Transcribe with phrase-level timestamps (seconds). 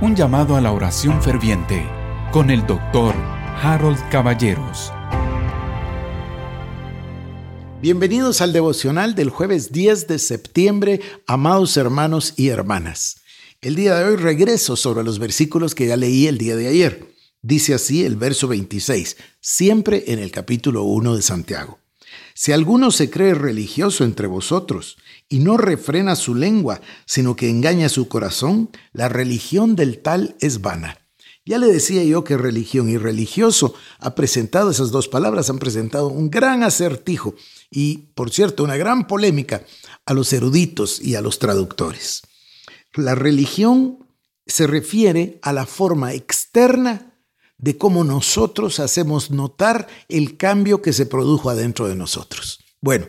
[0.00, 1.84] Un llamado a la oración ferviente
[2.30, 3.16] con el doctor
[3.60, 4.92] Harold Caballeros.
[7.82, 13.22] Bienvenidos al devocional del jueves 10 de septiembre, amados hermanos y hermanas.
[13.60, 17.12] El día de hoy regreso sobre los versículos que ya leí el día de ayer.
[17.42, 21.80] Dice así el verso 26, siempre en el capítulo 1 de Santiago.
[22.40, 24.96] Si alguno se cree religioso entre vosotros
[25.28, 30.60] y no refrena su lengua, sino que engaña su corazón, la religión del tal es
[30.60, 31.00] vana.
[31.44, 36.06] Ya le decía yo que religión y religioso ha presentado, esas dos palabras han presentado
[36.06, 37.34] un gran acertijo
[37.72, 39.64] y, por cierto, una gran polémica
[40.06, 42.22] a los eruditos y a los traductores.
[42.94, 44.06] La religión
[44.46, 47.07] se refiere a la forma externa
[47.58, 52.60] de cómo nosotros hacemos notar el cambio que se produjo adentro de nosotros.
[52.80, 53.06] Bueno,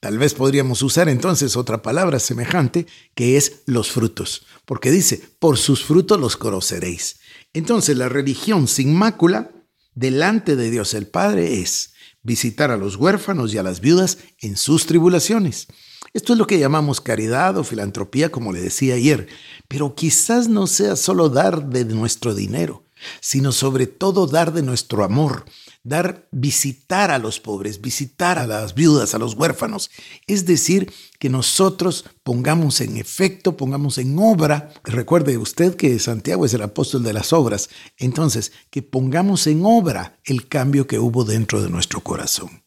[0.00, 5.56] tal vez podríamos usar entonces otra palabra semejante que es los frutos, porque dice, por
[5.56, 7.20] sus frutos los conoceréis.
[7.54, 9.50] Entonces la religión sin mácula
[9.94, 14.58] delante de Dios el Padre es visitar a los huérfanos y a las viudas en
[14.58, 15.68] sus tribulaciones.
[16.12, 19.28] Esto es lo que llamamos caridad o filantropía, como le decía ayer,
[19.68, 22.85] pero quizás no sea solo dar de nuestro dinero
[23.20, 25.44] sino sobre todo dar de nuestro amor,
[25.82, 29.90] dar, visitar a los pobres, visitar a las viudas, a los huérfanos.
[30.26, 36.54] Es decir, que nosotros pongamos en efecto, pongamos en obra, recuerde usted que Santiago es
[36.54, 41.62] el apóstol de las obras, entonces, que pongamos en obra el cambio que hubo dentro
[41.62, 42.64] de nuestro corazón.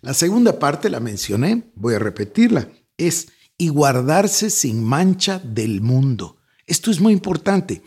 [0.00, 6.36] La segunda parte la mencioné, voy a repetirla, es y guardarse sin mancha del mundo.
[6.66, 7.82] Esto es muy importante.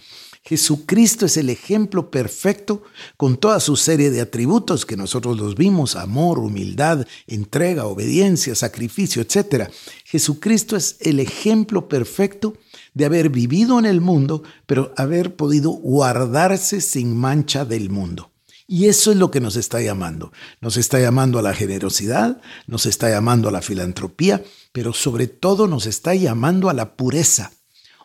[0.52, 2.84] Jesucristo es el ejemplo perfecto
[3.16, 9.22] con toda su serie de atributos que nosotros los vimos, amor, humildad, entrega, obediencia, sacrificio,
[9.22, 9.70] etc.
[10.04, 12.58] Jesucristo es el ejemplo perfecto
[12.94, 18.34] de haber vivido en el mundo, pero haber podido guardarse sin mancha del mundo.
[18.68, 20.34] Y eso es lo que nos está llamando.
[20.60, 24.44] Nos está llamando a la generosidad, nos está llamando a la filantropía,
[24.74, 27.54] pero sobre todo nos está llamando a la pureza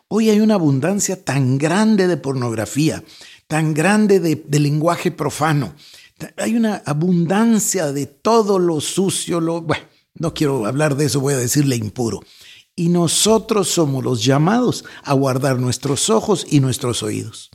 [0.09, 3.03] Hoy hay una abundancia tan grande de pornografía,
[3.47, 5.73] tan grande de, lenguaje profano.
[6.37, 9.61] Hay una abundancia de todo lo sucio, lo...
[9.61, 9.83] Bueno,
[10.15, 12.21] no quiero hablar de eso, voy a decirle impuro.
[12.73, 17.51] Y nosotros somos los llamados a guardar nuestros ojos y nuestros oídos.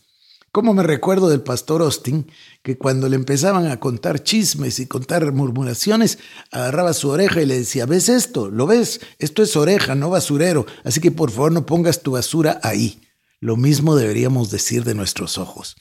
[0.52, 2.30] Como me recuerdo del pastor Austin,
[2.62, 6.18] que cuando le empezaban a contar chismes y contar murmuraciones,
[6.50, 8.50] agarraba su oreja y le decía, ¿ves esto?
[8.50, 9.00] ¿Lo ves?
[9.18, 13.00] Esto es oreja, no basurero, así que por favor no pongas tu basura ahí.
[13.40, 15.74] Lo mismo deberíamos decir de nuestros ojos.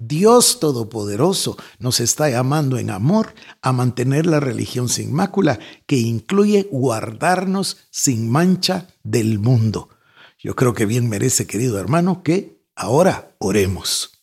[0.00, 3.32] Dios Todopoderoso nos está llamando en amor
[3.62, 9.88] a mantener la religión sin mácula, que incluye guardarnos sin mancha del mundo.
[10.36, 14.15] Yo creo que bien merece, querido hermano, que ahora oremos.